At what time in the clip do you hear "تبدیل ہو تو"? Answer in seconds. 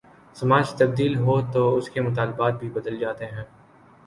0.69-1.75